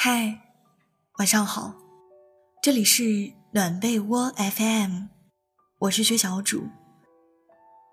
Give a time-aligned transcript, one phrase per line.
[0.00, 0.42] 嗨，
[1.18, 1.74] 晚上好，
[2.62, 5.08] 这里是暖被窝 FM，
[5.80, 6.68] 我是薛小主。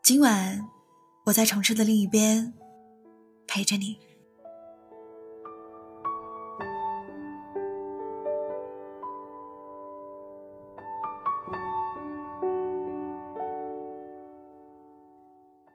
[0.04, 0.70] 今晚
[1.26, 2.54] 我在城市的另一边
[3.48, 3.98] 陪着你。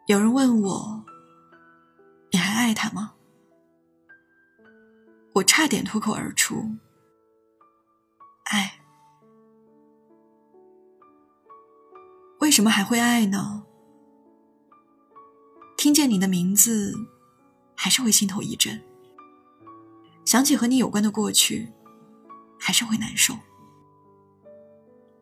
[0.06, 1.04] 有人问我，
[2.30, 3.14] 你还爱他吗？
[5.60, 6.70] 差点脱口而出
[8.50, 8.80] ：“爱。”
[12.40, 13.66] 为什么还会爱呢？
[15.76, 16.94] 听见你的名字，
[17.74, 18.80] 还是会心头一震；
[20.24, 21.70] 想起和你有关的过去，
[22.58, 23.34] 还是会难受；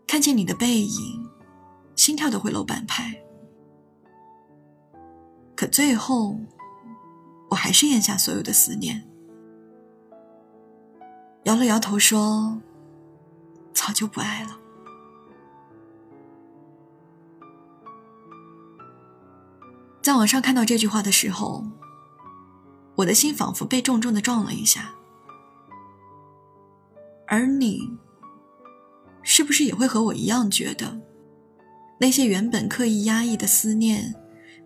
[0.06, 1.28] 看见你的背影，
[1.96, 3.12] 心跳都会漏半拍。
[5.56, 6.38] 可最后，
[7.50, 9.04] 我还是咽下所有的思念。
[11.48, 12.60] 摇了摇头，说
[13.72, 14.60] ：“早就不爱了。”
[20.02, 21.64] 在网上看到这句话的时候，
[22.96, 24.94] 我的心仿佛被重重的撞了一下。
[27.26, 27.96] 而你，
[29.22, 31.00] 是不是也会和我一样觉得，
[31.98, 34.14] 那些原本刻意压抑的思念，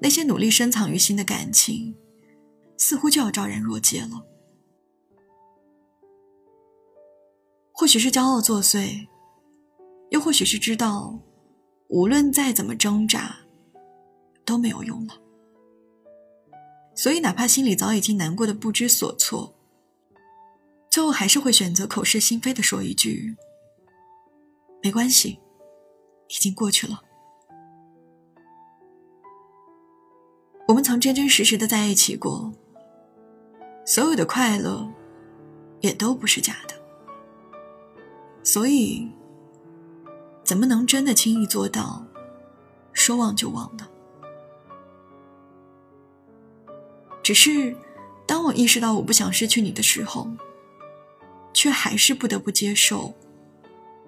[0.00, 1.94] 那些努力深藏于心的感情，
[2.76, 4.26] 似乎就要昭然若揭了？
[7.82, 9.08] 或许是骄傲作祟，
[10.10, 11.18] 又或许是知道，
[11.88, 13.34] 无论再怎么挣扎，
[14.44, 15.14] 都没有用了。
[16.94, 19.52] 所以，哪怕心里早已经难过的不知所措，
[20.92, 23.34] 最后还是会选择口是心非的说一句
[24.80, 25.40] ：“没关系，
[26.28, 27.02] 已经过去了。”
[30.68, 32.52] 我们曾真真实实的在一起过，
[33.84, 34.88] 所有的快乐，
[35.80, 36.80] 也都不是假的。
[38.44, 39.08] 所以，
[40.44, 42.04] 怎么能真的轻易做到
[42.92, 43.88] 说忘就忘呢？
[47.22, 47.76] 只是，
[48.26, 50.28] 当我意识到我不想失去你的时候，
[51.54, 53.14] 却还是不得不接受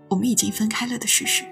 [0.09, 1.45] 我们已经分开了的事实。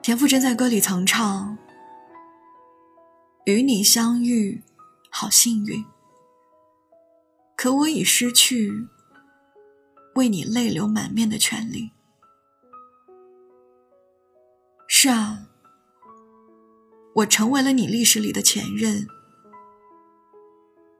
[0.00, 1.58] 田馥甄在歌里曾唱
[3.44, 4.62] ：“与你相遇，
[5.10, 5.84] 好幸运，
[7.54, 8.88] 可我已失去。”
[10.14, 11.92] 为你泪流满面的权利。
[14.86, 15.48] 是啊，
[17.14, 19.06] 我成为了你历史里的前任，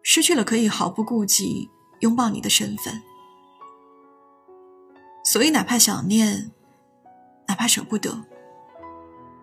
[0.02, 1.68] 失去了可以毫不顾忌
[2.00, 3.02] 拥抱你的身份。
[5.24, 6.50] 所以，哪怕想念，
[7.46, 8.24] 哪怕舍不得，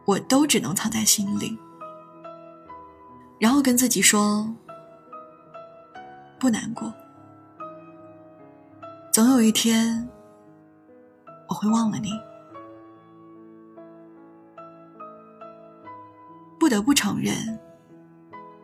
[0.05, 1.57] 我都只能藏在心里，
[3.39, 4.55] 然后跟自己说：
[6.39, 6.91] 不难过。
[9.17, 10.07] 总有一天，
[11.49, 12.11] 我会忘了你。
[16.59, 17.59] 不得不承认，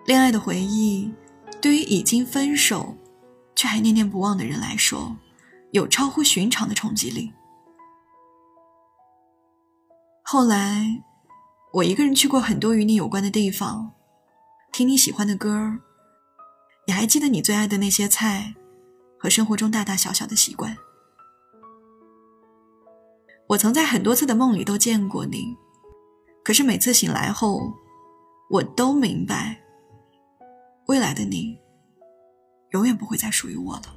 [0.05, 1.11] 恋爱的回忆
[1.59, 2.95] 对于已经分手
[3.55, 5.17] 却还念念不忘的人来说，
[5.71, 7.33] 有超乎寻常的冲击力。
[10.21, 11.01] 后来，
[11.73, 13.93] 我一个人去过很多与你有关的地方，
[14.71, 15.79] 听你喜欢的歌
[16.85, 18.53] 也还记得你最爱的那些菜。
[19.23, 20.75] 和生活中大大小小的习惯，
[23.47, 25.55] 我曾在很多次的梦里都见过你，
[26.43, 27.71] 可是每次醒来后，
[28.49, 29.61] 我都明白，
[30.87, 31.57] 未来的你，
[32.71, 33.95] 永远不会再属于我了。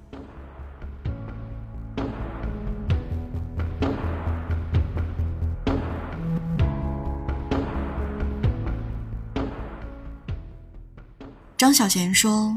[11.56, 12.56] 张小娴说。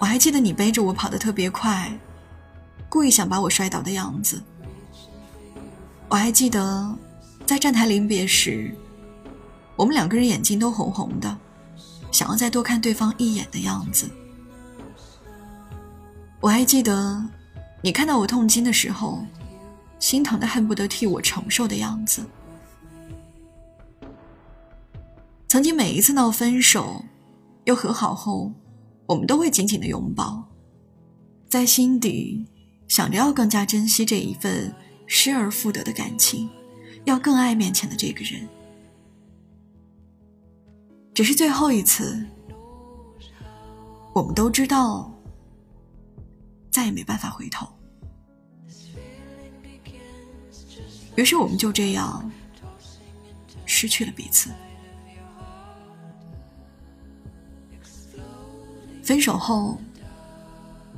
[0.00, 1.92] 我还记得你背着我跑得特别快，
[2.88, 4.42] 故意想把我摔倒的样子。
[6.08, 6.96] 我还记得
[7.44, 8.74] 在站台临别时，
[9.76, 11.36] 我们两个人眼睛都红红的，
[12.10, 14.10] 想要再多看对方一眼的样子。
[16.40, 17.22] 我还记得
[17.82, 19.22] 你看到我痛经的时候，
[19.98, 22.24] 心疼的恨不得替我承受的样子。
[25.46, 27.04] 曾经每一次闹分手，
[27.64, 28.50] 又和好后，
[29.10, 30.48] 我们都会紧紧的拥抱，
[31.48, 32.46] 在心底
[32.86, 34.72] 想着要更加珍惜这一份
[35.04, 36.48] 失而复得的感情，
[37.06, 38.48] 要更爱面前的这个人。
[41.12, 42.24] 只是最后一次，
[44.14, 45.12] 我们都知道，
[46.70, 47.66] 再也没办法回头。
[51.16, 52.30] 于是我们就这样
[53.66, 54.50] 失去了彼此。
[59.10, 59.76] 分手后，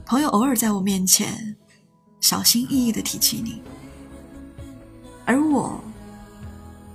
[0.05, 1.57] 朋友偶尔在我面前
[2.21, 3.63] 小心翼翼的提起你，
[5.25, 5.83] 而我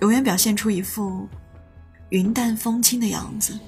[0.01, 1.27] 永远表现出一副
[2.09, 3.59] 云淡风轻的样子。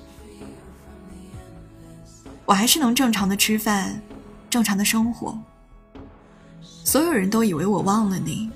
[2.46, 4.00] 我还是能正常的吃饭，
[4.48, 5.36] 正常的生活。
[6.62, 8.52] 所有人都以为我忘了你。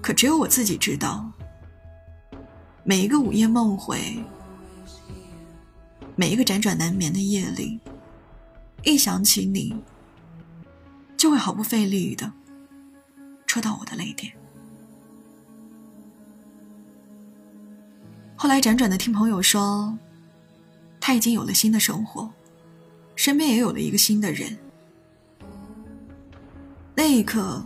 [0.00, 1.30] 可只有我自己知道，
[2.84, 4.24] 每一个午夜梦回，
[6.20, 7.78] 每一个辗转难眠的夜里，
[8.82, 9.72] 一想起你，
[11.16, 12.32] 就会毫不费力的
[13.46, 14.32] 戳到我的泪点。
[18.34, 19.96] 后来辗转的听朋友说，
[20.98, 22.28] 他已经有了新的生活，
[23.14, 24.58] 身边也有了一个新的人。
[26.96, 27.64] 那一刻，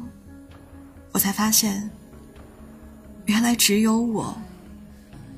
[1.13, 1.91] 我才发现。
[3.25, 4.37] 原来只有我，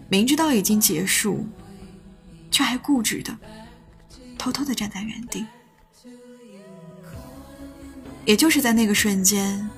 [0.09, 1.47] 明知道已经结束，
[2.55, 3.37] 却还固执的、
[4.39, 5.45] 偷偷的站在原地。
[8.25, 9.69] 也就是在那个瞬间，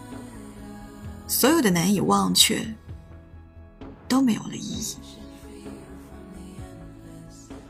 [1.26, 2.62] 所有的难以忘却
[4.06, 4.94] 都没有了意义，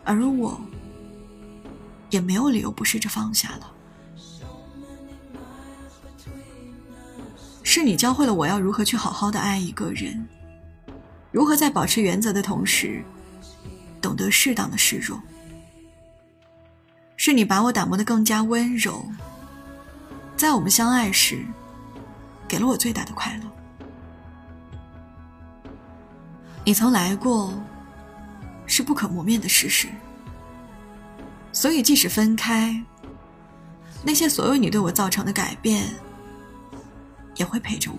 [0.02, 0.60] 而我
[2.10, 3.72] 也没有理由不试着放下了。
[7.62, 10.26] 是你教会了我要如何去好好的爱一个人，
[11.30, 13.04] 如何在保持原则的同时，
[14.06, 15.20] 懂得适当的示弱。
[17.16, 19.04] 是你把我打磨的更加温柔，
[20.36, 21.44] 在我们相爱时，
[22.46, 23.50] 给了我最大的快乐。
[26.64, 27.52] 你曾来过，
[28.64, 29.88] 是不可磨灭的事实。
[31.52, 32.80] 所以即使分开，
[34.04, 35.88] 那些所有你对我造成的改变。
[37.34, 37.98] 也会陪着我，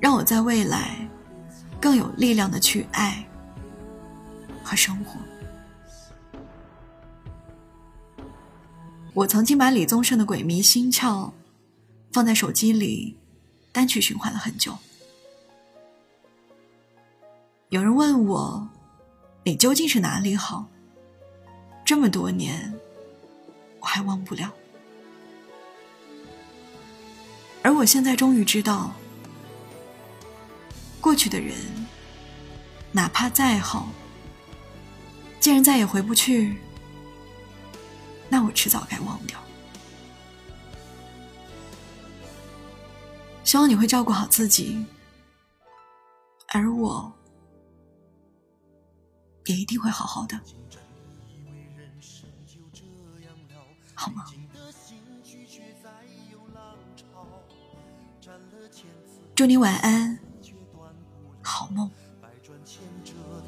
[0.00, 0.96] 让我在未来
[1.80, 3.26] 更有力量的去爱
[4.64, 5.20] 和生活。
[9.12, 11.28] 我曾经把李宗盛的《鬼迷心窍》
[12.12, 13.16] 放在手机里
[13.70, 14.76] 单曲循环了很久。
[17.68, 18.68] 有人问我，
[19.44, 20.66] 你究竟是哪里好？
[21.84, 22.74] 这么多年，
[23.78, 24.52] 我还忘不了。
[27.62, 28.92] 而我现在终于知道，
[31.00, 31.54] 过去的人，
[32.92, 33.88] 哪怕再好，
[35.44, 36.56] 既然再也回不去，
[38.30, 39.38] 那我迟早该忘掉。
[43.44, 44.86] 希望你会照顾好自己，
[46.48, 47.12] 而我
[49.44, 50.40] 也一定会好好的，
[53.94, 54.24] 好吗？
[59.34, 60.18] 祝你晚安，
[61.42, 61.90] 好梦。